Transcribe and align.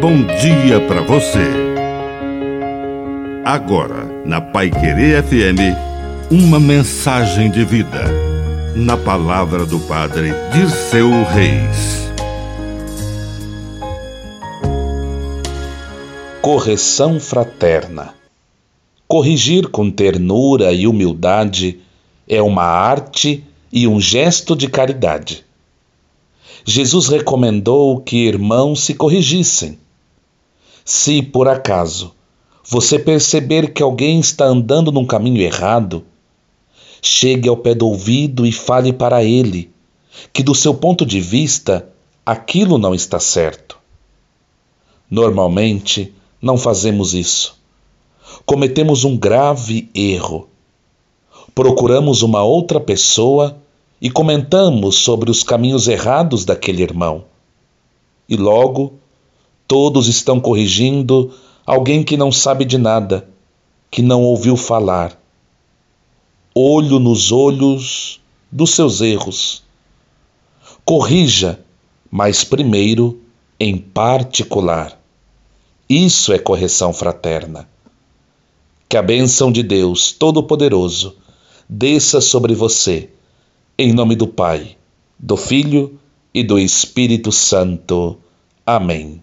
bom 0.00 0.22
dia 0.24 0.80
para 0.88 1.02
você. 1.02 1.46
Agora, 3.44 4.06
na 4.24 4.40
Pai 4.40 4.70
Querer 4.70 5.22
FM, 5.22 5.76
uma 6.30 6.58
mensagem 6.58 7.50
de 7.50 7.62
vida. 7.66 8.06
Na 8.74 8.96
palavra 8.96 9.66
do 9.66 9.78
Padre 9.80 10.32
Dirceu 10.54 11.10
Reis. 11.24 12.10
Correção 16.40 17.20
fraterna. 17.20 18.14
Corrigir 19.06 19.68
com 19.68 19.90
ternura 19.90 20.72
e 20.72 20.86
humildade 20.86 21.78
é 22.26 22.40
uma 22.40 22.64
arte 22.64 23.44
e 23.70 23.86
um 23.86 24.00
gesto 24.00 24.56
de 24.56 24.66
caridade. 24.66 25.44
Jesus 26.64 27.06
recomendou 27.08 28.00
que 28.00 28.16
irmãos 28.16 28.82
se 28.82 28.94
corrigissem. 28.94 29.78
Se, 30.92 31.22
por 31.22 31.46
acaso, 31.46 32.12
você 32.68 32.98
perceber 32.98 33.72
que 33.72 33.80
alguém 33.80 34.18
está 34.18 34.44
andando 34.44 34.90
num 34.90 35.06
caminho 35.06 35.40
errado, 35.40 36.04
chegue 37.00 37.48
ao 37.48 37.56
pé 37.56 37.76
do 37.76 37.86
ouvido 37.86 38.44
e 38.44 38.50
fale 38.50 38.92
para 38.92 39.22
ele 39.22 39.70
que, 40.32 40.42
do 40.42 40.52
seu 40.52 40.74
ponto 40.74 41.06
de 41.06 41.20
vista, 41.20 41.88
aquilo 42.26 42.76
não 42.76 42.92
está 42.92 43.20
certo. 43.20 43.78
Normalmente, 45.08 46.12
não 46.42 46.58
fazemos 46.58 47.14
isso. 47.14 47.56
Cometemos 48.44 49.04
um 49.04 49.16
grave 49.16 49.88
erro. 49.94 50.48
Procuramos 51.54 52.22
uma 52.22 52.42
outra 52.42 52.80
pessoa 52.80 53.56
e 54.02 54.10
comentamos 54.10 54.96
sobre 54.96 55.30
os 55.30 55.44
caminhos 55.44 55.86
errados 55.86 56.44
daquele 56.44 56.82
irmão. 56.82 57.26
E 58.28 58.36
logo, 58.36 58.94
todos 59.70 60.08
estão 60.08 60.40
corrigindo 60.40 61.32
alguém 61.64 62.02
que 62.02 62.16
não 62.16 62.32
sabe 62.32 62.64
de 62.64 62.76
nada, 62.76 63.28
que 63.88 64.02
não 64.02 64.24
ouviu 64.24 64.56
falar. 64.56 65.16
Olho 66.52 66.98
nos 66.98 67.30
olhos 67.30 68.20
dos 68.50 68.70
seus 68.70 69.00
erros. 69.00 69.62
Corrija, 70.84 71.60
mas 72.10 72.42
primeiro 72.42 73.20
em 73.60 73.78
particular. 73.78 75.00
Isso 75.88 76.32
é 76.32 76.38
correção 76.40 76.92
fraterna. 76.92 77.68
Que 78.88 78.96
a 78.96 79.02
bênção 79.02 79.52
de 79.52 79.62
Deus 79.62 80.10
Todo-Poderoso 80.10 81.14
desça 81.68 82.20
sobre 82.20 82.56
você 82.56 83.08
em 83.78 83.92
nome 83.92 84.16
do 84.16 84.26
Pai, 84.26 84.76
do 85.16 85.36
Filho 85.36 85.96
e 86.34 86.42
do 86.42 86.58
Espírito 86.58 87.30
Santo. 87.30 88.18
Amém. 88.66 89.22